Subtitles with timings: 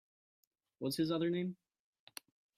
[0.79, 1.57] What’s his other name?